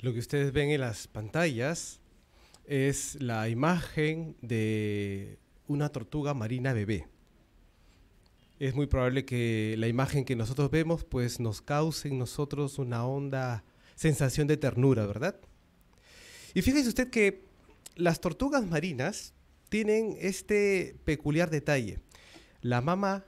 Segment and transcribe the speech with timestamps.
[0.00, 2.00] Lo que ustedes ven en las pantallas
[2.66, 7.08] es la imagen de una tortuga marina bebé.
[8.60, 13.04] Es muy probable que la imagen que nosotros vemos pues nos cause en nosotros una
[13.04, 13.64] honda
[13.96, 15.34] sensación de ternura, ¿verdad?
[16.54, 17.42] Y fíjese usted que
[17.96, 19.34] las tortugas marinas
[19.68, 21.98] tienen este peculiar detalle.
[22.62, 23.24] La mamá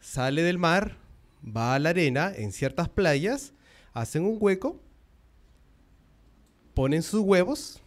[0.00, 0.96] sale del mar,
[1.44, 3.52] va a la arena en ciertas playas,
[3.92, 4.80] hacen un hueco,
[6.74, 7.80] ponen sus huevos.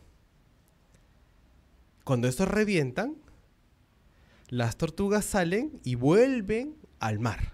[2.04, 3.18] Cuando estos revientan,
[4.48, 7.54] las tortugas salen y vuelven al mar.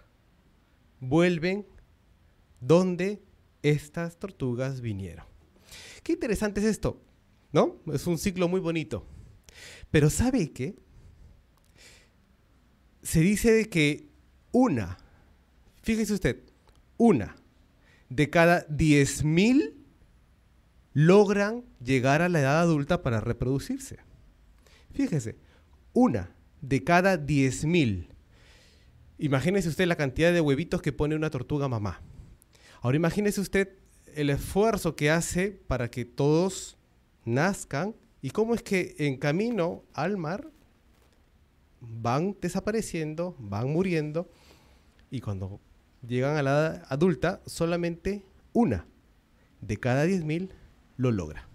[1.00, 1.66] Vuelven
[2.62, 3.22] donde
[3.64, 5.26] estas tortugas vinieron.
[6.04, 7.02] Qué interesante es esto,
[7.52, 7.78] ¿no?
[7.92, 9.06] Es un ciclo muy bonito.
[9.90, 10.76] Pero ¿sabe qué?
[13.02, 14.08] Se dice que
[14.52, 14.98] una,
[15.82, 16.44] fíjese usted,
[16.98, 17.36] una
[18.10, 19.83] de cada 10.000
[20.94, 23.98] logran llegar a la edad adulta para reproducirse.
[24.92, 25.38] Fíjese,
[25.92, 28.08] una de cada 10.000.
[29.18, 32.02] Imagínese usted la cantidad de huevitos que pone una tortuga mamá.
[32.82, 33.70] Ahora imagínese usted
[34.16, 36.78] el esfuerzo que hace para que todos
[37.26, 40.50] nazcan y cómo es que en camino al mar
[41.80, 44.30] van desapareciendo, van muriendo
[45.10, 45.60] y cuando
[46.06, 48.86] llegan a la edad adulta solamente una
[49.62, 50.50] de cada 10.000
[51.04, 51.48] lo logra.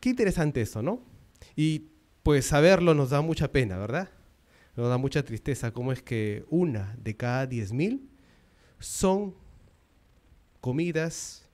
[0.00, 1.02] Qué interesante eso, ¿no?
[1.56, 1.90] Y
[2.22, 4.10] pues saberlo nos da mucha pena, ¿verdad?
[4.76, 8.00] Nos da mucha tristeza cómo es que una de cada 10.000
[8.78, 9.34] son
[10.60, 11.48] comidas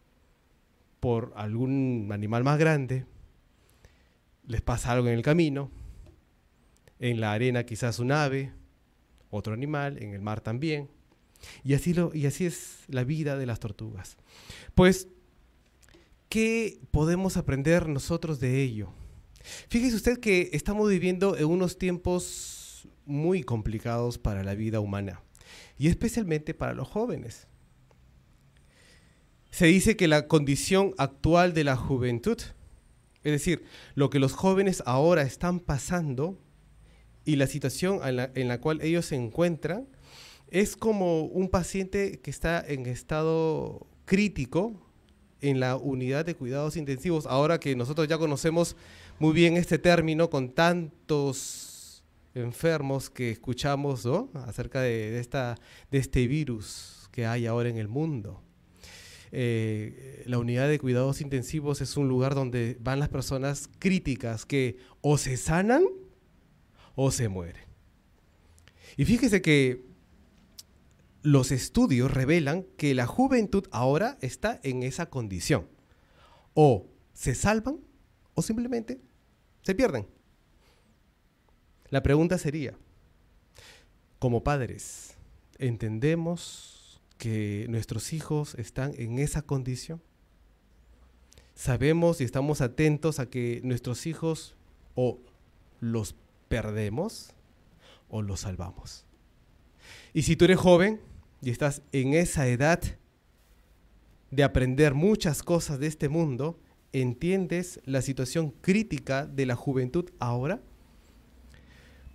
[1.00, 3.06] por algún animal más grande,
[4.46, 5.70] les pasa algo en el camino,
[6.98, 8.52] en la arena quizás un ave,
[9.30, 10.88] otro animal, en el mar también.
[11.62, 14.16] Y así, lo, y así es la vida de las tortugas.
[14.74, 15.08] Pues,
[16.36, 18.92] ¿qué podemos aprender nosotros de ello?
[19.70, 25.22] Fíjese usted que estamos viviendo en unos tiempos muy complicados para la vida humana
[25.78, 27.46] y especialmente para los jóvenes.
[29.50, 32.36] Se dice que la condición actual de la juventud,
[33.22, 36.38] es decir, lo que los jóvenes ahora están pasando
[37.24, 39.88] y la situación en la, en la cual ellos se encuentran,
[40.48, 44.85] es como un paciente que está en estado crítico
[45.40, 48.76] en la unidad de cuidados intensivos, ahora que nosotros ya conocemos
[49.18, 52.02] muy bien este término con tantos
[52.34, 55.56] enfermos que escuchamos acerca de, esta,
[55.90, 58.42] de este virus que hay ahora en el mundo.
[59.32, 64.76] Eh, la unidad de cuidados intensivos es un lugar donde van las personas críticas que
[65.00, 65.84] o se sanan
[66.94, 67.64] o se mueren.
[68.96, 69.82] Y fíjese que
[71.26, 75.66] los estudios revelan que la juventud ahora está en esa condición.
[76.54, 77.80] O se salvan
[78.34, 79.00] o simplemente
[79.62, 80.06] se pierden.
[81.88, 82.78] La pregunta sería,
[84.20, 85.16] como padres,
[85.58, 90.00] ¿entendemos que nuestros hijos están en esa condición?
[91.56, 94.54] ¿Sabemos y estamos atentos a que nuestros hijos
[94.94, 95.18] o
[95.80, 96.14] los
[96.46, 97.32] perdemos
[98.08, 99.04] o los salvamos?
[100.14, 101.00] Y si tú eres joven,
[101.42, 102.80] y estás en esa edad
[104.30, 106.58] de aprender muchas cosas de este mundo,
[106.92, 110.60] ¿entiendes la situación crítica de la juventud ahora?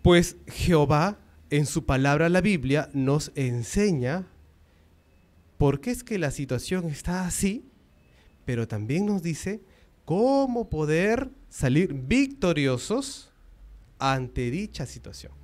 [0.01, 1.19] Pues Jehová
[1.51, 4.25] en su palabra la Biblia nos enseña
[5.57, 7.65] por qué es que la situación está así,
[8.45, 9.61] pero también nos dice
[10.05, 13.31] cómo poder salir victoriosos
[13.99, 15.40] ante dicha situación.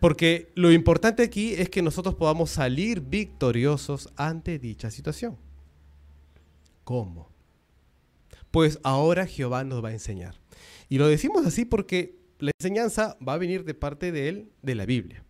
[0.00, 5.36] Porque lo importante aquí es que nosotros podamos salir victoriosos ante dicha situación.
[6.84, 7.30] ¿Cómo?
[8.50, 10.34] Pues ahora Jehová nos va a enseñar.
[10.88, 14.74] Y lo decimos así porque la enseñanza va a venir de parte de él, de
[14.74, 15.24] la Biblia.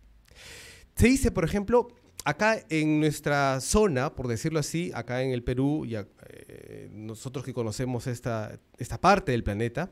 [0.95, 1.87] Se dice, por ejemplo,
[2.25, 7.53] acá en nuestra zona, por decirlo así, acá en el Perú, y eh, nosotros que
[7.53, 9.91] conocemos esta, esta parte del planeta,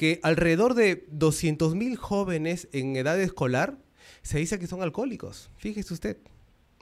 [0.00, 3.76] que alrededor de 200.000 jóvenes en edad escolar
[4.22, 5.50] se dice que son alcohólicos.
[5.58, 6.16] Fíjese usted,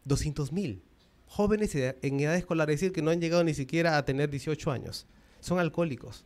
[0.06, 0.78] 200.000
[1.26, 4.70] jóvenes en edad escolar, es decir, que no han llegado ni siquiera a tener 18
[4.70, 5.08] años,
[5.40, 6.24] son alcohólicos.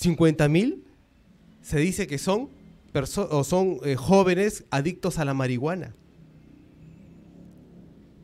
[0.00, 0.82] 50.000
[1.60, 2.48] se dice que son,
[3.28, 5.94] o son eh, jóvenes adictos a la marihuana.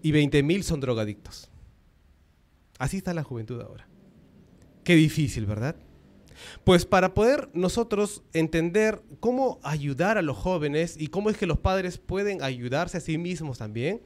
[0.00, 1.50] Y 20.000 son drogadictos.
[2.78, 3.86] Así está la juventud ahora.
[4.84, 5.76] Qué difícil, ¿verdad?
[6.64, 11.58] Pues para poder nosotros entender cómo ayudar a los jóvenes y cómo es que los
[11.58, 14.02] padres pueden ayudarse a sí mismos también,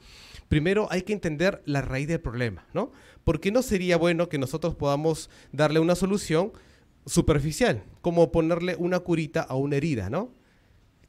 [0.48, 2.92] primero hay que entender la raíz del problema, ¿no?
[3.24, 6.52] Porque no sería bueno que nosotros podamos darle una solución
[7.06, 10.30] superficial, como ponerle una curita a una herida, ¿no?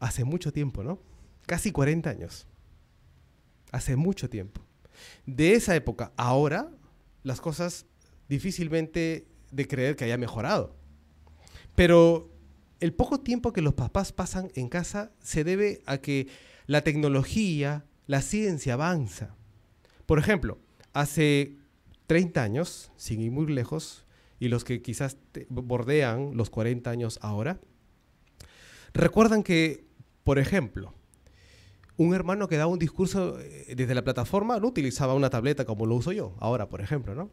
[0.00, 1.00] Hace mucho tiempo, ¿no?
[1.46, 2.46] Casi 40 años.
[3.72, 4.60] Hace mucho tiempo.
[5.26, 6.70] De esa época, ahora,
[7.22, 7.86] las cosas
[8.28, 10.76] difícilmente de creer que haya mejorado.
[11.74, 12.30] Pero
[12.80, 16.28] el poco tiempo que los papás pasan en casa se debe a que
[16.66, 19.34] la tecnología, la ciencia avanza.
[20.06, 20.58] Por ejemplo,
[20.92, 21.56] hace
[22.06, 24.04] 30 años, sin ir muy lejos,
[24.40, 25.16] y los que quizás
[25.48, 27.60] bordean los 40 años ahora,
[28.94, 29.84] recuerdan que,
[30.24, 30.94] por ejemplo,
[31.98, 35.84] un hermano que daba un discurso eh, desde la plataforma no utilizaba una tableta como
[35.84, 37.30] lo uso yo ahora, por ejemplo, ¿no?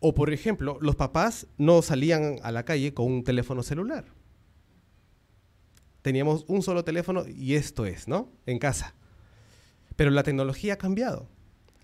[0.00, 4.06] O por ejemplo, los papás no salían a la calle con un teléfono celular.
[6.02, 8.30] Teníamos un solo teléfono y esto es, ¿no?
[8.46, 8.94] En casa.
[9.96, 11.28] Pero la tecnología ha cambiado.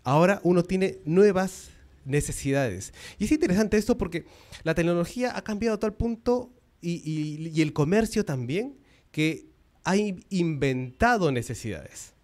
[0.02, 1.70] Ahora uno tiene nuevas
[2.04, 2.94] necesidades.
[3.18, 4.24] Y es interesante esto porque
[4.62, 8.78] la tecnología ha cambiado a tal punto y, y el comercio también
[9.10, 9.53] que
[9.84, 12.14] ha inventado necesidades.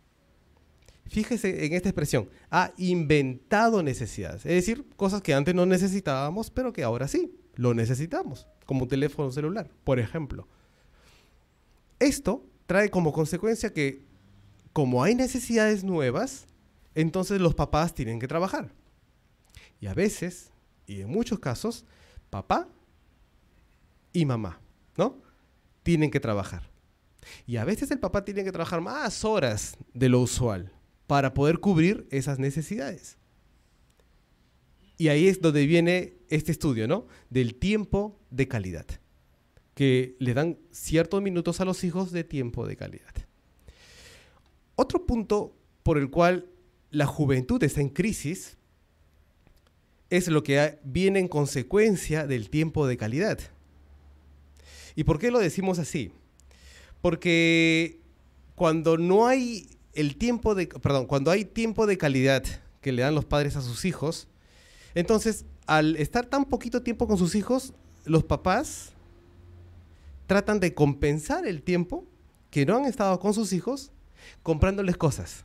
[1.06, 6.72] Fíjese en esta expresión, ha inventado necesidades, es decir, cosas que antes no necesitábamos, pero
[6.72, 10.46] que ahora sí, lo necesitamos, como un teléfono celular, por ejemplo.
[11.98, 14.04] Esto trae como consecuencia que,
[14.72, 16.46] como hay necesidades nuevas,
[16.94, 18.72] entonces los papás tienen que trabajar.
[19.80, 20.52] Y a veces,
[20.86, 21.84] y en muchos casos,
[22.30, 22.68] papá
[24.12, 24.60] y mamá,
[24.96, 25.20] ¿no?
[25.82, 26.69] Tienen que trabajar.
[27.46, 30.72] Y a veces el papá tiene que trabajar más horas de lo usual
[31.06, 33.18] para poder cubrir esas necesidades.
[34.96, 37.06] Y ahí es donde viene este estudio, ¿no?
[37.30, 38.86] Del tiempo de calidad,
[39.74, 43.14] que le dan ciertos minutos a los hijos de tiempo de calidad.
[44.76, 46.50] Otro punto por el cual
[46.90, 48.56] la juventud está en crisis
[50.10, 53.38] es lo que viene en consecuencia del tiempo de calidad.
[54.96, 56.12] ¿Y por qué lo decimos así?
[57.00, 58.00] Porque
[58.54, 62.44] cuando no hay el tiempo de, perdón, cuando hay tiempo de calidad
[62.80, 64.28] que le dan los padres a sus hijos,
[64.94, 68.92] entonces al estar tan poquito tiempo con sus hijos, los papás
[70.26, 72.04] tratan de compensar el tiempo
[72.50, 73.92] que no han estado con sus hijos
[74.42, 75.44] comprándoles cosas.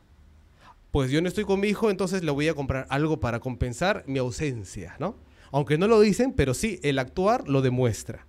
[0.90, 4.04] Pues yo no estoy con mi hijo, entonces le voy a comprar algo para compensar
[4.06, 5.16] mi ausencia, ¿no?
[5.52, 8.26] Aunque no lo dicen, pero sí, el actuar lo demuestra.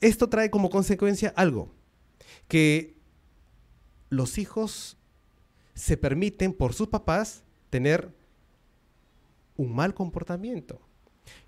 [0.00, 1.70] Esto trae como consecuencia algo,
[2.48, 2.96] que
[4.10, 4.96] los hijos
[5.74, 8.14] se permiten por sus papás tener
[9.56, 10.80] un mal comportamiento.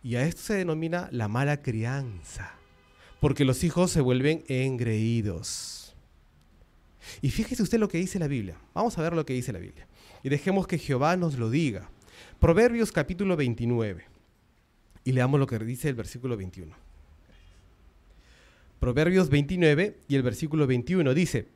[0.02, 2.52] Y a esto se denomina la mala crianza,
[3.20, 5.94] porque los hijos se vuelven engreídos.
[7.22, 8.56] Y fíjese usted lo que dice la Biblia.
[8.74, 9.86] Vamos a ver lo que dice la Biblia.
[10.22, 11.88] Y dejemos que Jehová nos lo diga.
[12.38, 14.04] Proverbios capítulo 29.
[15.04, 16.87] Y leamos lo que dice el versículo 21.
[18.78, 21.48] Proverbios 29 y el versículo 21 dice,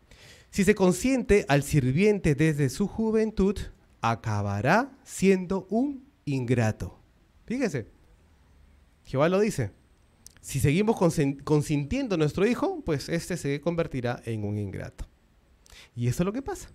[0.50, 3.56] si se consiente al sirviente desde su juventud,
[4.00, 6.98] acabará siendo un ingrato.
[7.46, 7.86] Fíjese,
[9.04, 9.70] Jehová lo dice.
[10.40, 10.96] Si seguimos
[11.44, 15.06] consintiendo a nuestro hijo, pues este se convertirá en un ingrato.
[15.94, 16.70] Y eso es lo que pasa.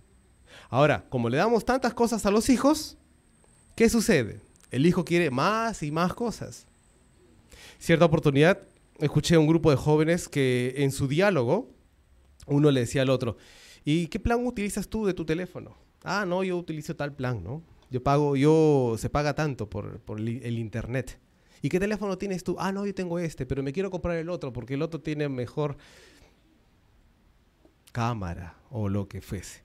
[0.70, 2.96] Ahora, como le damos tantas cosas a los hijos,
[3.76, 4.40] ¿qué sucede?
[4.70, 6.66] El hijo quiere más y más cosas.
[7.78, 8.58] Cierta oportunidad,
[8.98, 11.70] escuché a un grupo de jóvenes que en su diálogo,
[12.46, 13.36] uno le decía al otro,
[13.84, 15.76] ¿y qué plan utilizas tú de tu teléfono?
[16.04, 17.62] Ah, no, yo utilizo tal plan, ¿no?
[17.90, 21.18] Yo pago, yo, se paga tanto por, por el internet.
[21.62, 22.56] ¿Y qué teléfono tienes tú?
[22.58, 25.28] Ah, no, yo tengo este, pero me quiero comprar el otro porque el otro tiene
[25.28, 25.76] mejor
[27.92, 29.62] cámara o lo que fuese.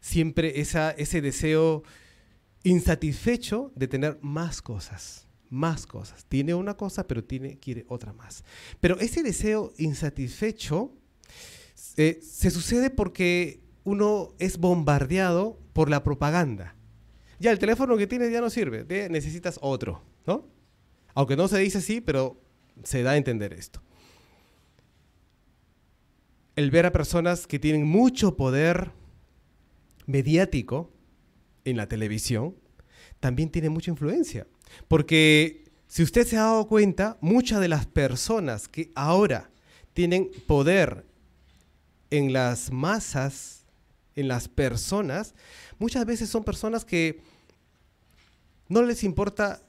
[0.00, 1.82] Siempre ese deseo
[2.64, 6.24] insatisfecho de tener más cosas, más cosas.
[6.26, 8.44] Tiene una cosa, pero tiene, quiere otra más.
[8.80, 10.92] Pero ese deseo insatisfecho
[11.96, 16.74] eh, se sucede porque uno es bombardeado por la propaganda.
[17.40, 20.02] Ya el teléfono que tienes ya no sirve, necesitas otro.
[20.26, 20.46] ¿no?
[21.14, 22.40] Aunque no se dice así, pero
[22.84, 23.82] se da a entender esto.
[26.56, 28.92] El ver a personas que tienen mucho poder
[30.06, 30.92] mediático
[31.64, 32.56] en la televisión
[33.20, 34.46] también tiene mucha influencia.
[34.86, 39.50] Porque si usted se ha dado cuenta, muchas de las personas que ahora
[39.94, 41.06] tienen poder
[42.10, 43.64] en las masas,
[44.14, 45.34] en las personas,
[45.78, 47.20] muchas veces son personas que
[48.68, 49.62] no les importa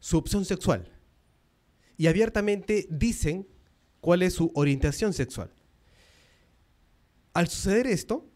[0.00, 0.90] su opción sexual
[1.96, 3.46] y abiertamente dicen
[4.00, 5.52] cuál es su orientación sexual.
[7.34, 8.26] Al suceder esto,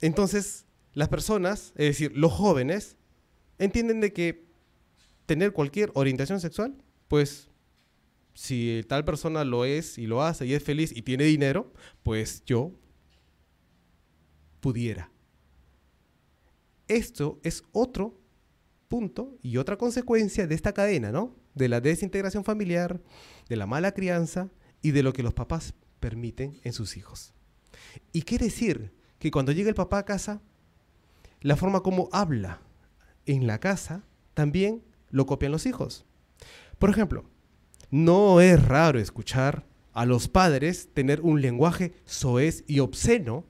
[0.00, 2.96] entonces las personas, es decir, los jóvenes,
[3.58, 4.44] entienden de que
[5.26, 6.76] tener cualquier orientación sexual,
[7.08, 7.48] pues
[8.34, 12.42] si tal persona lo es y lo hace y es feliz y tiene dinero, pues
[12.44, 12.72] yo
[14.60, 15.10] pudiera.
[16.88, 18.20] Esto es otro
[18.88, 21.34] punto y otra consecuencia de esta cadena, ¿no?
[21.54, 23.00] De la desintegración familiar,
[23.48, 24.50] de la mala crianza
[24.82, 27.32] y de lo que los papás permiten en sus hijos.
[28.12, 30.42] Y quiere decir que cuando llega el papá a casa,
[31.40, 32.60] la forma como habla
[33.26, 34.04] en la casa
[34.34, 34.82] también
[35.14, 36.04] lo copian los hijos.
[36.80, 37.24] Por ejemplo,
[37.88, 43.46] no es raro escuchar a los padres tener un lenguaje soez y obsceno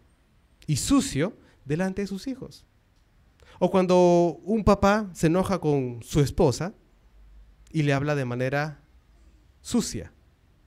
[0.67, 2.67] y sucio delante de sus hijos.
[3.59, 6.75] O cuando un papá se enoja con su esposa
[7.71, 8.83] y le habla de manera
[9.63, 10.13] sucia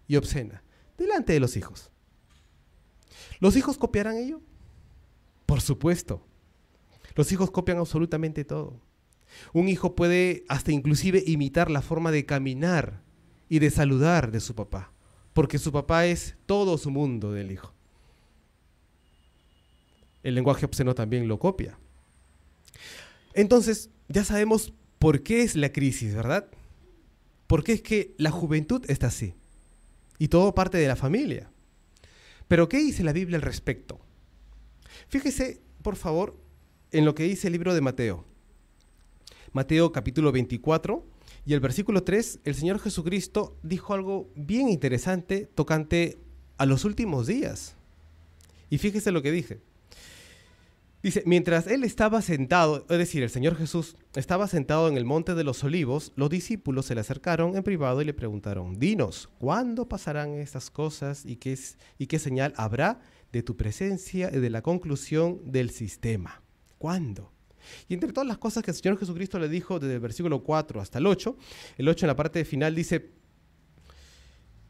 [0.08, 0.64] y obscena
[0.98, 1.92] delante de los hijos.
[3.40, 4.42] ¿Los hijos copiarán ello?
[5.46, 6.26] Por supuesto.
[7.14, 8.82] Los hijos copian absolutamente todo.
[9.54, 13.02] Un hijo puede hasta inclusive imitar la forma de caminar
[13.50, 14.92] y de saludar de su papá,
[15.34, 17.74] porque su papá es todo su mundo del hijo.
[20.24, 21.78] El lenguaje obsceno también lo copia.
[23.34, 26.50] Entonces, ya sabemos por qué es la crisis, ¿verdad?
[27.46, 29.36] Porque es que la juventud está así.
[30.20, 31.52] Y todo parte de la familia.
[32.48, 34.00] Pero ¿qué dice la Biblia al respecto?
[35.08, 36.36] Fíjese, por favor,
[36.92, 38.26] en lo que dice el libro de Mateo.
[39.54, 41.06] Mateo capítulo 24
[41.46, 46.18] y el versículo 3, el Señor Jesucristo dijo algo bien interesante tocante
[46.58, 47.76] a los últimos días.
[48.70, 49.62] Y fíjese lo que dije.
[51.04, 55.36] Dice, mientras él estaba sentado, es decir, el Señor Jesús estaba sentado en el monte
[55.36, 59.88] de los olivos, los discípulos se le acercaron en privado y le preguntaron, dinos, ¿cuándo
[59.88, 61.58] pasarán estas cosas y qué,
[61.98, 63.00] y qué señal habrá
[63.32, 66.42] de tu presencia y de la conclusión del sistema?
[66.78, 67.32] ¿Cuándo?
[67.88, 70.82] Y entre todas las cosas que el Señor Jesucristo le dijo desde el versículo 4
[70.82, 71.38] hasta el 8,
[71.78, 73.12] el 8 en la parte final dice,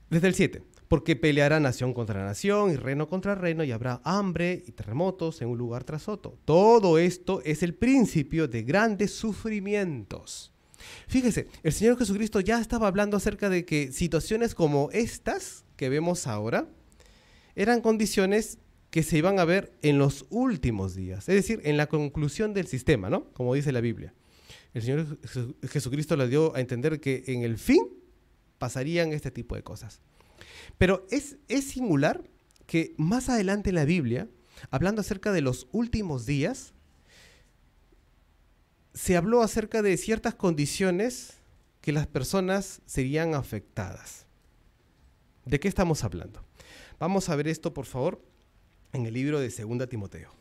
[0.09, 4.63] desde el 7, porque peleará nación contra nación y reino contra reino y habrá hambre
[4.65, 6.37] y terremotos en un lugar tras otro.
[6.45, 10.53] Todo esto es el principio de grandes sufrimientos.
[11.07, 16.27] Fíjese, el Señor Jesucristo ya estaba hablando acerca de que situaciones como estas que vemos
[16.27, 16.67] ahora
[17.55, 18.59] eran condiciones
[18.97, 22.65] que se iban a ver en los últimos días, es decir, en la conclusión del
[22.65, 23.31] sistema, ¿no?
[23.33, 24.11] Como dice la Biblia.
[24.73, 25.19] El Señor
[25.69, 27.89] Jesucristo le dio a entender que en el fin
[28.57, 30.01] pasarían este tipo de cosas.
[30.79, 32.23] Pero es, es singular
[32.65, 34.29] que más adelante en la Biblia,
[34.71, 36.73] hablando acerca de los últimos días,
[38.95, 41.35] se habló acerca de ciertas condiciones
[41.81, 44.25] que las personas serían afectadas.
[45.45, 46.43] ¿De qué estamos hablando?
[46.97, 48.25] Vamos a ver esto, por favor,
[48.93, 50.37] en el libro de Segunda Timoteo.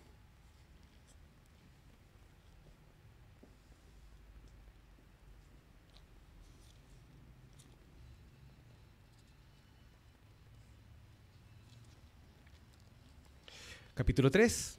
[13.97, 14.79] capítulo 3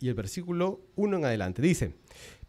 [0.00, 1.62] y el versículo 1 en adelante.
[1.62, 1.94] Dice,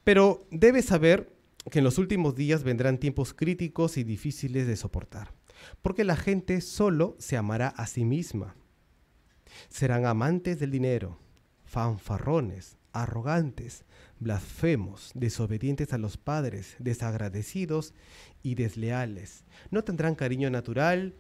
[0.04, 1.32] pero debes saber
[1.70, 5.32] que en los últimos días vendrán tiempos críticos y difíciles de soportar,
[5.84, 8.56] porque la gente solo se amará a sí misma.
[9.70, 11.18] Serán amantes del dinero,
[11.66, 13.86] fanfarrones, arrogantes,
[14.20, 17.94] blasfemos, desobedientes a los padres, desagradecidos
[18.44, 19.44] y desleales.
[19.70, 21.16] No tendrán cariño natural,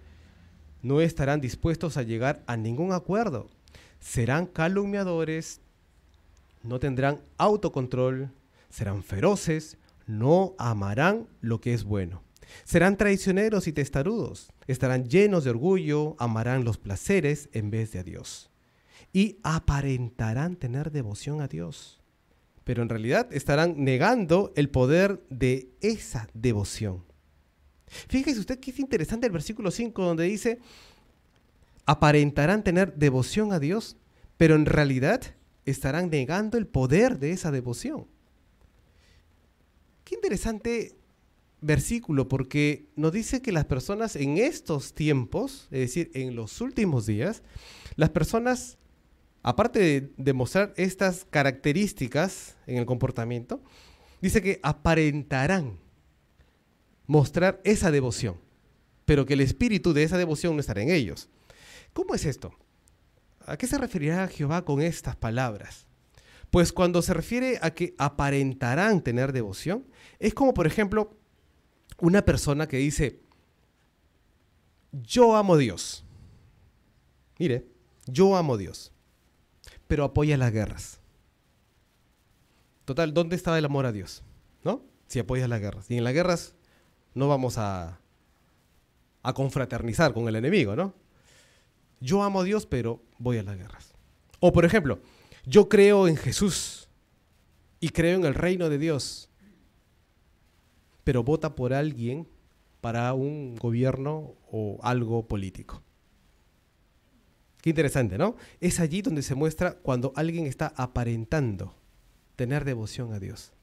[0.81, 3.50] no estarán dispuestos a llegar a ningún acuerdo.
[4.00, 5.61] Serán calumniadores,
[6.63, 8.31] no tendrán autocontrol,
[8.69, 12.23] serán feroces, no amarán lo que es bueno.
[12.63, 18.03] Serán traicioneros y testarudos, estarán llenos de orgullo, amarán los placeres en vez de a
[18.03, 18.50] Dios.
[19.13, 22.01] Y aparentarán tener devoción a Dios
[22.63, 27.03] pero en realidad estarán negando el poder de esa devoción.
[28.08, 30.60] Fíjese usted que es interesante el versículo 5 donde dice,
[31.86, 33.98] aparentarán tener devoción a Dios,
[34.38, 35.22] pero en realidad
[35.65, 38.08] estarán negando el poder de esa devoción.
[40.03, 40.96] Qué interesante
[41.62, 47.06] versículo porque nos dice que las personas en estos tiempos, es decir, en los últimos
[47.06, 47.44] días,
[47.96, 48.77] las personas
[49.44, 53.62] aparte de, mostrar estas características en el comportamiento,
[54.22, 55.80] dice que aparentarán
[57.08, 58.38] mostrar esa devoción,
[59.06, 61.30] pero que el espíritu de esa devoción no estará en ellos.
[61.94, 62.53] ¿Cómo es esto?
[63.46, 65.88] ¿A qué se referirá Jehová con estas palabras?
[66.51, 69.88] Pues cuando se refiere a que aparentarán tener devoción,
[70.20, 71.18] es como por ejemplo
[72.01, 73.22] una persona que dice,
[74.91, 76.03] yo amo a Dios.
[77.39, 77.65] Mire,
[78.05, 78.91] yo amo a Dios
[79.91, 81.01] pero apoya las guerras.
[82.86, 84.24] Total, ¿dónde está el amor a Dios?
[84.63, 84.86] ¿No?
[85.08, 85.91] Si apoyas las guerras.
[85.91, 86.55] Y en las guerras
[87.13, 88.00] no vamos a,
[89.22, 90.93] a confraternizar con el enemigo, ¿no?
[92.00, 93.93] Yo amo a Dios, pero voy a las guerras.
[94.39, 95.01] O por ejemplo,
[95.46, 96.88] yo creo en Jesús
[97.81, 99.29] y creo en el reino de Dios,
[101.03, 102.27] pero vota por alguien
[102.81, 105.81] para un gobierno o algo político.
[107.62, 108.36] Qué interesante, ¿no?
[108.60, 111.75] Es allí donde se muestra cuando alguien está aparentando
[112.36, 113.53] tener devoción a Dios.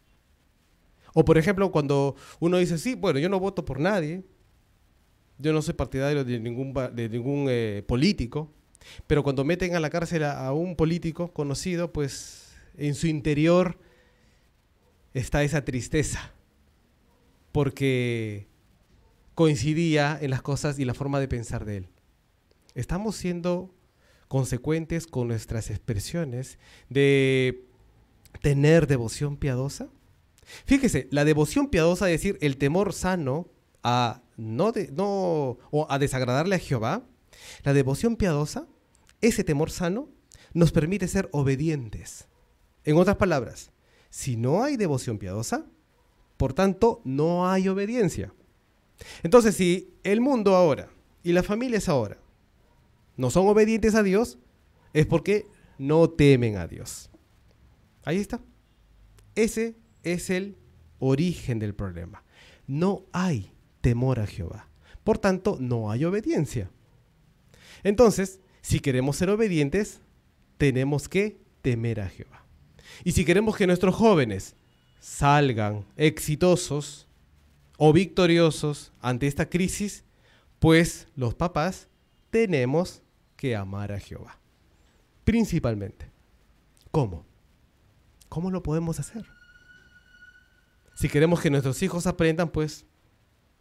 [1.14, 4.22] O por ejemplo, cuando uno dice, sí, bueno, yo no voto por nadie,
[5.38, 8.52] yo no soy partidario de ningún, de ningún eh, político,
[9.06, 13.78] pero cuando meten a la cárcel a, un político conocido, pues en su interior
[15.14, 16.32] está esa tristeza,
[17.58, 18.46] porque
[19.34, 21.88] coincidía en las cosas y la forma de pensar de él.
[22.76, 23.74] Estamos siendo
[24.28, 27.64] consecuentes con nuestras expresiones de
[28.42, 29.88] tener devoción piadosa?
[30.66, 33.48] Fíjese, la devoción piadosa, es decir, el temor sano
[33.82, 37.02] a no, no o a desagradarle a Jehová,
[37.64, 38.68] la devoción piadosa,
[39.20, 40.08] ese temor sano,
[40.54, 42.28] nos permite ser obedientes.
[42.84, 43.72] En otras palabras,
[44.10, 45.66] si no hay devoción piadosa,
[46.38, 48.32] por tanto, no hay obediencia.
[49.22, 50.88] Entonces, si el mundo ahora
[51.22, 52.16] y las familias ahora
[53.16, 54.38] no son obedientes a Dios,
[54.92, 55.46] es porque
[55.78, 57.10] no temen a Dios.
[58.04, 58.40] Ahí está.
[59.34, 60.56] Ese es el
[61.00, 62.22] origen del problema.
[62.68, 64.68] No hay temor a Jehová.
[65.02, 66.70] Por tanto, no hay obediencia.
[67.82, 70.00] Entonces, si queremos ser obedientes,
[70.56, 72.44] tenemos que temer a Jehová.
[73.02, 74.54] Y si queremos que nuestros jóvenes
[75.00, 77.06] salgan exitosos
[77.76, 80.04] o victoriosos ante esta crisis,
[80.58, 81.88] pues los papás
[82.30, 83.02] tenemos
[83.36, 84.38] que amar a Jehová.
[85.24, 86.10] Principalmente.
[86.90, 87.24] ¿Cómo?
[88.28, 89.24] ¿Cómo lo podemos hacer?
[90.94, 92.84] Si queremos que nuestros hijos aprendan, pues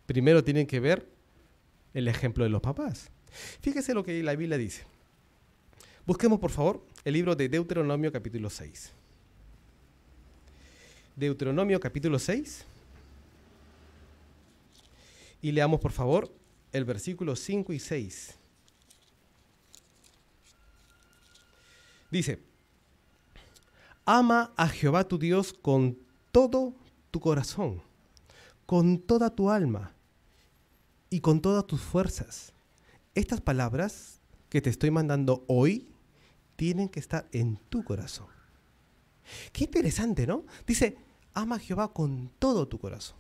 [0.08, 1.08] primero tienen que ver
[1.94, 3.12] el ejemplo de los papás.
[3.62, 4.86] Fíjese lo que la Biblia dice.
[6.06, 8.94] Busquemos, por favor, el libro de Deuteronomio capítulo 6.
[11.18, 12.64] Deuteronomio capítulo 6.
[15.42, 16.32] Y leamos, por favor,
[16.72, 18.36] el versículo 5 y 6.
[22.12, 22.40] Dice,
[24.06, 25.98] ama a Jehová tu Dios con
[26.32, 26.76] todo
[27.10, 27.82] tu corazón,
[28.68, 29.94] con toda tu alma
[31.10, 32.54] y con todas tus fuerzas.
[33.16, 35.90] Estas palabras que te estoy mandando hoy
[36.58, 38.28] tienen que estar en tu corazón.
[39.52, 40.46] Qué interesante, ¿no?
[40.66, 41.07] Dice,
[41.38, 43.18] ama a Jehová con todo tu corazón.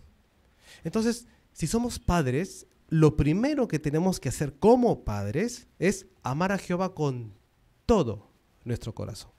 [0.83, 6.57] Entonces, si somos padres, lo primero que tenemos que hacer como padres es amar a
[6.57, 7.33] Jehová con
[7.85, 8.29] todo
[8.63, 9.31] nuestro corazón,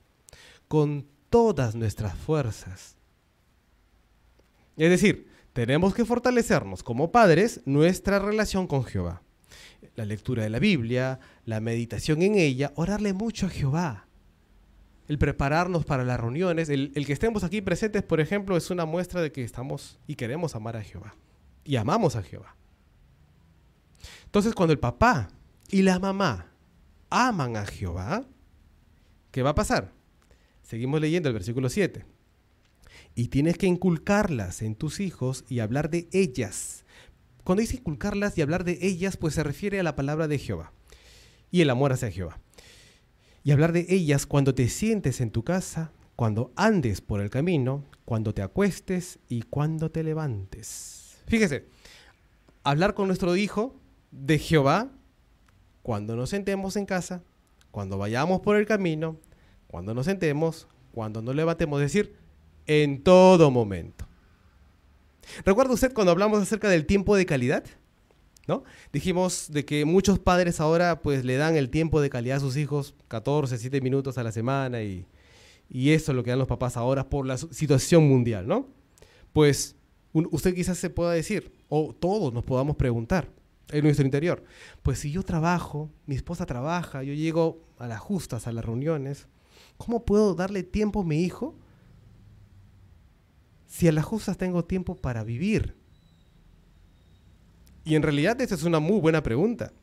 [0.67, 2.95] con todas nuestras fuerzas.
[4.77, 9.23] Es decir, tenemos que fortalecernos como padres nuestra relación con Jehová.
[9.95, 14.08] La lectura de la Biblia, la meditación en ella, orarle mucho a Jehová.
[15.09, 19.23] El prepararnos para las reuniones, el, que estemos aquí presentes, por ejemplo, es una muestra
[19.23, 21.15] de que estamos y queremos amar a Jehová.
[21.65, 22.55] Y amamos a Jehová.
[24.25, 25.29] Entonces, cuando el papá
[25.67, 26.51] y la mamá
[27.09, 28.23] aman a Jehová,
[29.31, 29.91] ¿qué va a pasar?
[30.61, 32.05] Seguimos leyendo el versículo 7.
[33.15, 36.85] Y tienes que inculcarlas en tus hijos y hablar de ellas.
[37.43, 40.71] Cuando dice inculcarlas y hablar de ellas, pues se refiere a la palabra de Jehová
[41.49, 42.39] y el amor hacia Jehová.
[43.43, 47.85] Y hablar de ellas cuando te sientes en tu casa, cuando andes por el camino,
[48.05, 51.21] cuando te acuestes y cuando te levantes.
[51.27, 51.67] Fíjese,
[52.63, 53.75] hablar con nuestro hijo
[54.11, 54.91] de Jehová
[55.81, 57.23] cuando nos sentemos en casa,
[57.71, 59.17] cuando vayamos por el camino,
[59.67, 62.15] cuando nos sentemos, cuando nos levantemos, es decir,
[62.65, 64.05] en todo momento.
[65.45, 67.63] ¿Recuerda usted cuando hablamos acerca del tiempo de calidad?
[68.49, 68.63] ¿No?
[68.91, 72.57] Dijimos de que muchos padres ahora pues le dan el tiempo de calidad a sus
[72.57, 75.05] hijos, 14, 7 minutos a la semana y,
[75.69, 78.65] y eso es lo que dan los papás ahora por la situación mundial, ¿no?
[79.33, 79.75] Pues
[80.13, 83.29] usted quizás se pueda decir, o todos nos podamos preguntar,
[83.69, 84.43] en nuestro interior.
[84.81, 89.27] Pues si yo trabajo, mi esposa trabaja, yo llego a las justas, a las reuniones,
[89.77, 91.55] ¿cómo puedo darle tiempo a mi hijo
[93.67, 95.78] si a las justas tengo tiempo para vivir?
[97.83, 99.73] Y en realidad esa es una muy buena pregunta,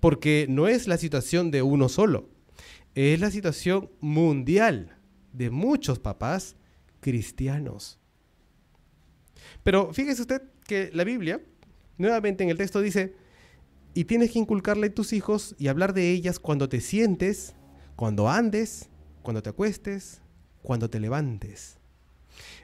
[0.00, 2.28] porque no es la situación de uno solo,
[2.94, 4.96] es la situación mundial
[5.32, 6.56] de muchos papás
[7.00, 7.98] cristianos.
[9.62, 11.40] Pero fíjese usted que la Biblia,
[11.98, 13.14] nuevamente en el texto dice,
[13.94, 17.54] y tienes que inculcarle a tus hijos y hablar de ellas cuando te sientes,
[17.96, 18.88] cuando andes,
[19.22, 20.22] cuando te acuestes,
[20.62, 21.78] cuando te levantes.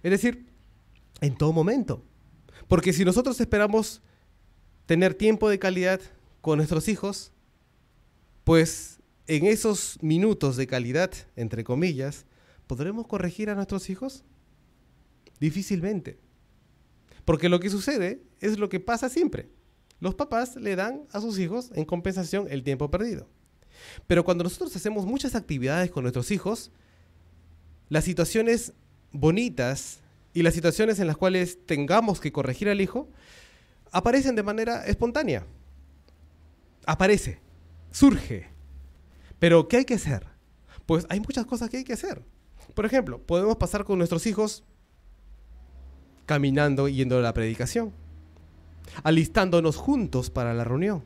[0.03, 0.47] Es decir,
[1.21, 2.05] en todo momento.
[2.67, 4.03] Porque si nosotros esperamos
[4.89, 6.01] tener tiempo de calidad
[6.41, 7.31] con nuestros hijos,
[8.43, 8.99] pues
[9.29, 12.27] en esos minutos de calidad, entre comillas,
[12.67, 14.25] ¿podremos corregir a nuestros hijos?
[15.39, 16.19] Difícilmente.
[17.25, 19.49] Porque lo que sucede es lo que pasa siempre
[20.01, 23.29] los papás le dan a sus hijos en compensación el tiempo perdido.
[24.07, 26.71] Pero cuando nosotros hacemos muchas actividades con nuestros hijos,
[27.89, 28.73] las situaciones
[29.13, 30.01] bonitas
[30.35, 33.09] y las situaciones en las cuales tengamos que corregir al hijo
[33.93, 35.47] aparecen de manera espontánea.
[36.87, 37.41] Aparece,
[37.91, 38.49] surge.
[39.39, 40.27] Pero ¿qué hay que hacer?
[40.87, 42.23] Pues hay muchas cosas que hay que hacer.
[42.75, 44.65] Por ejemplo, podemos pasar con nuestros hijos
[46.27, 47.93] caminando y yendo a la predicación
[49.03, 51.05] alistándonos juntos para la reunión,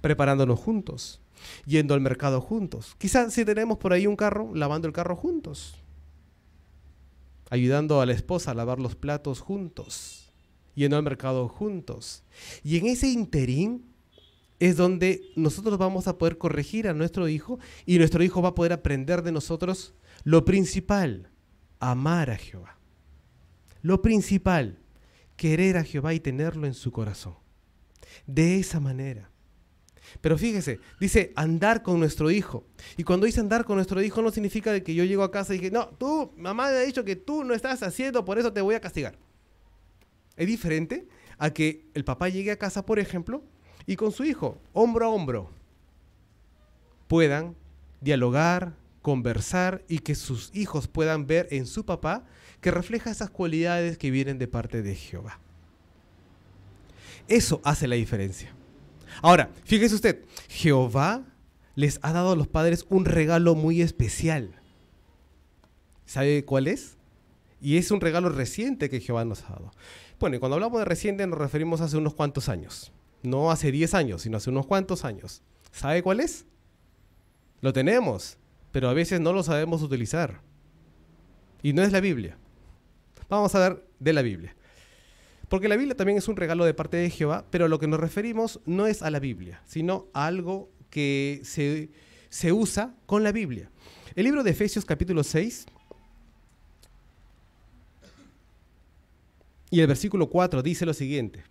[0.00, 1.20] preparándonos juntos,
[1.64, 2.94] yendo al mercado juntos.
[2.98, 5.74] Quizás si tenemos por ahí un carro, lavando el carro juntos,
[7.50, 10.25] ayudando a la esposa a lavar los platos juntos,
[10.76, 12.22] yendo al mercado juntos.
[12.62, 13.84] Y en ese interín
[14.60, 18.54] es donde nosotros vamos a poder corregir a nuestro hijo y nuestro hijo va a
[18.54, 21.30] poder aprender de nosotros lo principal,
[21.80, 22.78] amar a Jehová.
[23.82, 24.78] Lo principal,
[25.36, 27.34] querer a Jehová y tenerlo en su corazón.
[28.26, 29.30] De esa manera.
[30.20, 32.66] Pero fíjese, dice andar con nuestro hijo.
[32.96, 35.58] Y cuando dice andar con nuestro hijo no significa que yo llego a casa y
[35.58, 38.60] dije, no, tú, mamá me ha dicho que tú no estás haciendo, por eso te
[38.60, 39.18] voy a castigar.
[40.36, 41.06] Es diferente
[41.38, 43.42] a que el papá llegue a casa, por ejemplo,
[43.86, 45.50] y con su hijo, hombro a hombro,
[47.06, 47.54] puedan
[48.00, 52.24] dialogar, conversar y que sus hijos puedan ver en su papá
[52.60, 55.38] que refleja esas cualidades que vienen de parte de Jehová.
[57.28, 58.52] Eso hace la diferencia.
[59.22, 61.24] Ahora, fíjese usted, Jehová
[61.74, 64.60] les ha dado a los padres un regalo muy especial.
[66.04, 66.96] ¿Sabe cuál es?
[67.60, 69.70] Y es un regalo reciente que Jehová nos ha dado.
[70.18, 72.92] Bueno, y cuando hablamos de reciente nos referimos a hace unos cuantos años.
[73.22, 75.42] No hace 10 años, sino hace unos cuantos años.
[75.72, 76.46] ¿Sabe cuál es?
[77.60, 78.38] Lo tenemos,
[78.72, 80.40] pero a veces no lo sabemos utilizar.
[81.62, 82.38] Y no es la Biblia.
[83.28, 84.56] Vamos a ver de la Biblia.
[85.48, 88.00] Porque la Biblia también es un regalo de parte de Jehová, pero lo que nos
[88.00, 91.90] referimos no es a la Biblia, sino a algo que se,
[92.30, 93.70] se usa con la Biblia.
[94.14, 95.66] El libro de Efesios capítulo 6
[99.70, 101.42] y el versículo 4 dice lo siguiente.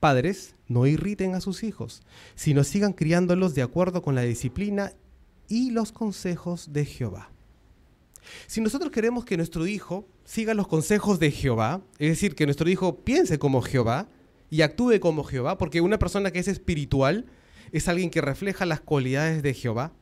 [0.00, 2.02] Padres, no irriten a sus hijos,
[2.34, 4.92] sino sigan criándolos de acuerdo con la disciplina
[5.48, 7.30] y los consejos de Jehová.
[8.46, 12.68] Si nosotros queremos que nuestro hijo siga los consejos de Jehová, es decir, que nuestro
[12.68, 14.08] hijo piense como Jehová
[14.50, 17.26] y actúe como Jehová, porque una persona que es espiritual
[17.72, 19.92] es alguien que refleja las cualidades de Jehová,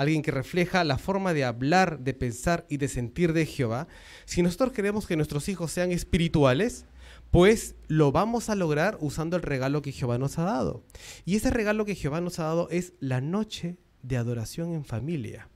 [0.00, 3.86] alguien que refleja la forma de hablar, de pensar y de sentir de Jehová.
[4.24, 6.86] Si nosotros queremos que nuestros hijos sean espirituales,
[7.30, 10.84] pues lo vamos a lograr usando el regalo que Jehová nos ha dado.
[11.26, 15.50] Y ese regalo que Jehová nos ha dado es la noche de adoración en familia.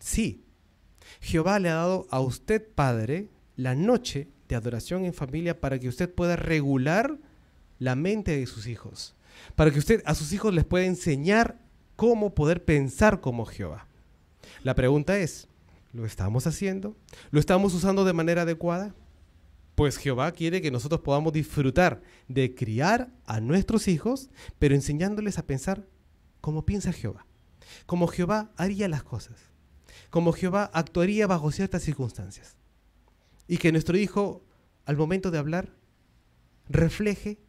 [0.00, 0.44] Sí,
[1.20, 5.88] Jehová le ha dado a usted, padre, la noche de adoración en familia para que
[5.88, 7.18] usted pueda regular
[7.78, 9.16] la mente de sus hijos,
[9.56, 11.69] para que usted a sus hijos les pueda enseñar
[12.00, 13.86] cómo poder pensar como Jehová.
[14.62, 15.48] La pregunta es,
[15.92, 16.96] ¿lo estamos haciendo?
[17.30, 18.94] ¿Lo estamos usando de manera adecuada?
[19.74, 25.46] Pues Jehová quiere que nosotros podamos disfrutar de criar a nuestros hijos, pero enseñándoles a
[25.46, 25.86] pensar
[26.40, 27.26] como piensa Jehová,
[27.84, 29.36] como Jehová haría las cosas,
[30.08, 32.56] como Jehová actuaría bajo ciertas circunstancias.
[33.46, 34.42] Y que nuestro hijo,
[34.86, 35.76] al momento de hablar,
[36.66, 37.42] refleje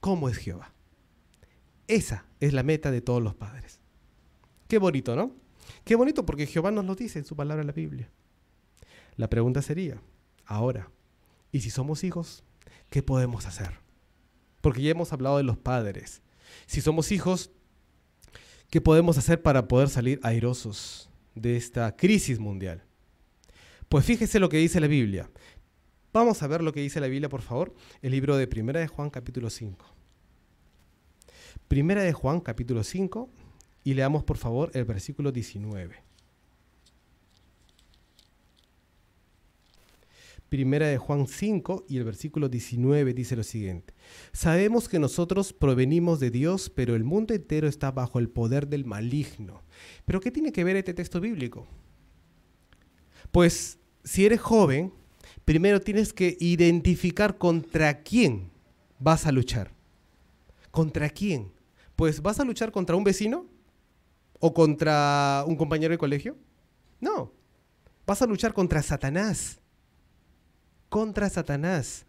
[0.00, 0.72] cómo es Jehová.
[1.90, 3.80] Esa es la meta de todos los padres.
[4.68, 5.34] Qué bonito, ¿no?
[5.82, 8.08] Qué bonito porque Jehová nos lo dice en su palabra en la Biblia.
[9.16, 10.00] La pregunta sería,
[10.46, 10.88] ahora,
[11.50, 12.44] ¿y si somos hijos?
[12.90, 13.80] ¿Qué podemos hacer?
[14.60, 16.22] Porque ya hemos hablado de los padres.
[16.66, 17.50] Si somos hijos,
[18.70, 22.84] ¿qué podemos hacer para poder salir airosos de esta crisis mundial?
[23.88, 25.28] Pues fíjese lo que dice la Biblia.
[26.12, 27.74] Vamos a ver lo que dice la Biblia, por favor.
[28.00, 29.99] El libro de Primera de Juan, capítulo 5.
[31.68, 33.28] Primera de Juan, capítulo 5,
[33.84, 36.10] y leamos, por favor, el versículo 19.
[40.50, 43.94] Primera de Juan 5 y el versículo 19 dice lo siguiente.
[44.32, 48.84] Sabemos que nosotros provenimos de Dios, pero el mundo entero está bajo el poder del
[48.84, 49.62] maligno.
[50.04, 51.68] ¿Pero qué tiene que ver este texto bíblico?
[53.30, 54.92] Pues si eres joven,
[55.44, 58.50] primero tienes que identificar contra quién
[58.98, 59.79] vas a luchar.
[60.70, 61.52] ¿Contra quién?
[61.96, 63.46] Pues vas a luchar contra un vecino
[64.38, 66.36] o contra un compañero de colegio.
[67.00, 67.32] No,
[68.06, 69.60] vas a luchar contra Satanás.
[70.88, 72.06] Contra Satanás.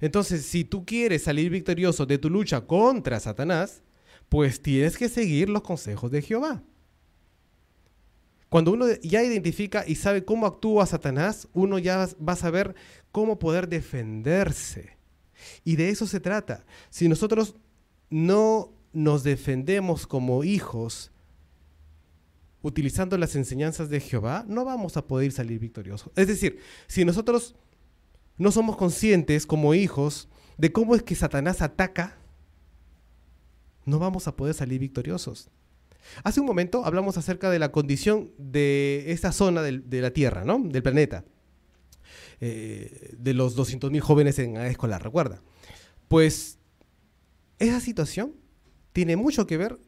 [0.00, 3.82] Entonces, si tú quieres salir victorioso de tu lucha contra Satanás,
[4.28, 6.62] pues tienes que seguir los consejos de Jehová.
[8.48, 12.74] Cuando uno ya identifica y sabe cómo actúa Satanás, uno ya va a saber
[13.10, 14.96] cómo poder defenderse.
[15.64, 16.64] Y de eso se trata.
[16.90, 17.56] Si nosotros
[18.10, 21.10] no nos defendemos como hijos
[22.62, 26.10] utilizando las enseñanzas de Jehová, no vamos a poder salir victoriosos.
[26.16, 27.54] Es decir, si nosotros
[28.38, 32.18] no somos conscientes como hijos de cómo es que Satanás ataca,
[33.84, 35.48] no vamos a poder salir victoriosos.
[36.24, 40.58] Hace un momento hablamos acerca de la condición de esta zona de la Tierra, ¿no?
[40.58, 41.24] Del planeta.
[42.40, 45.40] Eh, de los 200.000 jóvenes en edad escolar, recuerda.
[46.08, 46.58] Pues
[47.58, 48.34] esa situación
[48.92, 49.78] tiene mucho que ver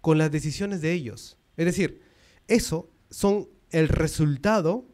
[0.00, 1.38] con las decisiones de ellos.
[1.56, 2.02] Es decir,
[2.48, 4.86] eso son el resultado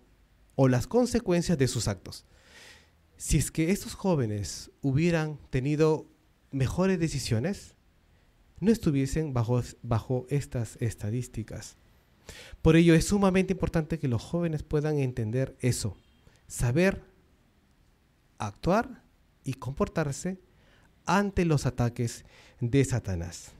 [0.55, 2.25] o las consecuencias de sus actos.
[3.17, 6.07] Si es que estos jóvenes hubieran tenido
[6.51, 7.75] mejores decisiones,
[8.61, 11.77] no estuviesen bajo, bajo estas estadísticas.
[12.63, 15.97] Por ello es sumamente importante que los jóvenes puedan entender eso,
[16.47, 17.03] saber
[18.39, 19.03] actuar
[19.45, 20.39] y comportarse
[21.07, 22.25] ante los ataques
[22.61, 23.53] de Satanás.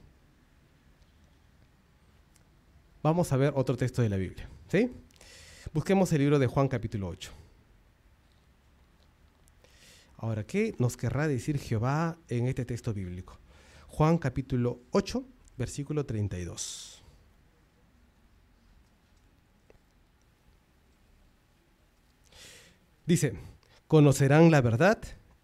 [3.01, 4.49] Vamos a ver otro texto de la Biblia.
[4.69, 4.89] ¿sí?
[5.73, 7.31] Busquemos el libro de Juan capítulo 8.
[10.17, 13.37] Ahora, ¿qué nos querrá decir Jehová en este texto bíblico?
[13.89, 15.25] Juan capítulo 8,
[15.57, 17.03] versículo 32.
[23.05, 23.33] Dice,
[23.87, 24.97] conocerán la verdad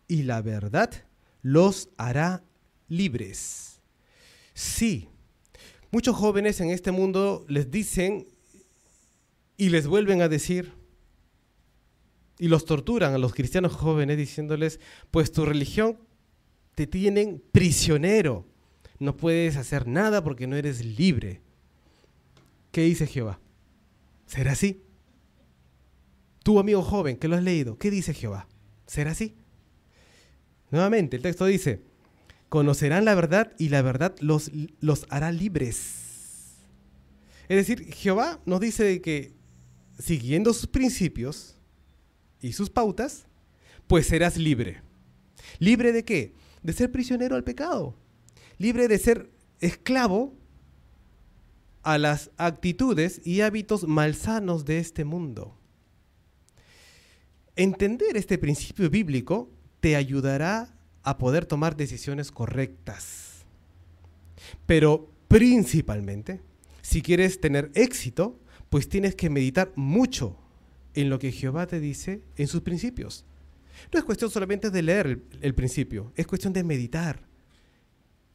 [0.07, 1.08] y la verdad
[1.41, 2.43] los hará
[2.87, 3.81] libres.
[4.53, 5.07] Sí,
[5.91, 8.27] muchos jóvenes en este mundo les dicen
[9.57, 10.73] y les vuelven a decir,
[12.37, 14.79] y los torturan a los cristianos jóvenes diciéndoles,
[15.11, 15.99] pues tu religión
[16.75, 18.47] te tienen prisionero.
[18.97, 21.41] No puedes hacer nada porque no eres libre.
[22.71, 23.39] ¿Qué dice Jehová?
[24.25, 24.81] ¿Será así?
[26.43, 28.47] Tu amigo joven, que lo has leído, ¿qué dice Jehová?
[28.87, 29.35] ¿Será así?
[30.71, 31.81] Nuevamente, el texto dice,
[32.49, 36.57] conocerán la verdad y la verdad los, los hará libres.
[37.47, 39.33] Es decir, Jehová nos dice que
[39.97, 41.57] siguiendo sus principios
[42.41, 43.25] y sus pautas,
[43.87, 44.81] pues serás libre.
[45.59, 46.33] ¿Libre de qué?
[46.63, 47.95] de ser prisionero al pecado,
[48.57, 49.29] libre de ser
[49.59, 50.33] esclavo
[51.83, 55.57] a las actitudes y hábitos malsanos de este mundo.
[57.55, 63.45] Entender este principio bíblico te ayudará a poder tomar decisiones correctas.
[64.65, 66.41] Pero principalmente,
[66.81, 68.39] si quieres tener éxito,
[68.69, 70.37] pues tienes que meditar mucho
[70.93, 73.25] en lo que Jehová te dice en sus principios.
[73.93, 77.27] No es cuestión solamente de leer el, principio, es cuestión de meditar.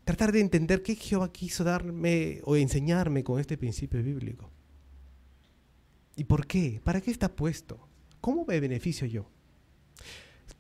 [0.05, 4.51] Tratar de entender qué Jehová quiso darme o enseñarme con este principio bíblico.
[6.17, 6.81] ¿Y por qué?
[6.83, 7.89] ¿Para qué está puesto?
[8.21, 9.31] ¿Cómo me beneficio yo?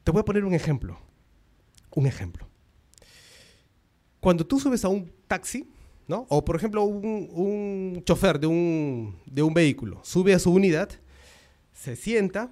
[0.04, 0.98] Te voy a poner un ejemplo.
[1.94, 2.46] Un ejemplo.
[4.20, 5.68] Cuando tú subes a un taxi,
[6.06, 6.26] ¿no?
[6.28, 10.90] O por ejemplo un, un chofer de un, de un vehículo sube a su unidad,
[11.72, 12.50] se sienta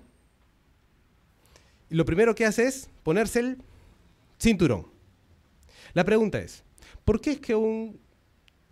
[1.91, 3.59] y lo primero que hace es ponerse el
[4.41, 4.87] cinturón.
[5.93, 6.65] La pregunta es,
[7.05, 8.01] ¿por qué es que un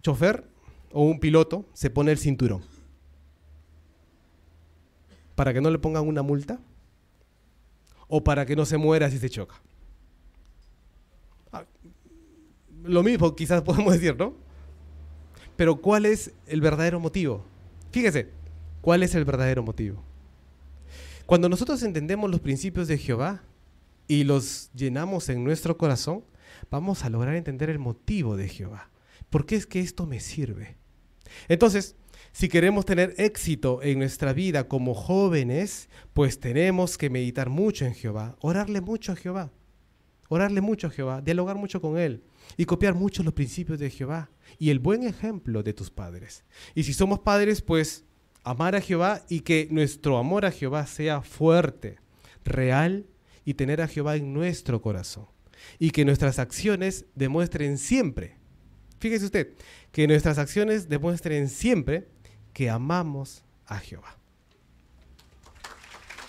[0.03, 0.45] chofer
[0.93, 2.62] o un piloto se pone el cinturón?
[5.35, 6.61] ¿Para que no le pongan una multa?
[8.11, 9.55] ¿O para que no se muera si se choca?
[11.53, 11.64] Ah,
[12.83, 14.35] lo mismo quizás podemos decir, ¿no?
[15.57, 17.44] Pero ¿cuál es el verdadero motivo?
[17.92, 18.29] Fíjese,
[18.81, 20.03] ¿cuál es el verdadero motivo?
[21.25, 23.42] Cuando nosotros entendemos los principios de Jehová
[24.09, 26.25] y los llenamos en nuestro corazón,
[26.70, 28.90] vamos a lograr entender el motivo de Jehová.
[29.31, 30.77] ¿Por qué es que esto me sirve?
[31.49, 31.94] Entonces,
[32.33, 37.95] si queremos tener éxito en nuestra vida como jóvenes, pues tenemos que meditar mucho en
[37.95, 39.53] Jehová, orarle mucho a Jehová,
[40.29, 42.23] orarle mucho a Jehová, dialogar mucho con Él
[42.57, 46.45] y copiar mucho los principios de Jehová y el buen ejemplo de tus padres.
[46.75, 48.05] Y si somos padres, pues
[48.45, 51.99] amar a Jehová y que nuestro amor a Jehová sea fuerte,
[52.45, 53.07] real
[53.45, 55.27] y tener a Jehová en nuestro corazón.
[55.79, 58.38] Y que nuestras acciones demuestren siempre,
[58.99, 59.53] fíjese usted,
[59.93, 62.09] que nuestras acciones demuestren siempre
[62.61, 64.20] que amamos a Jehová.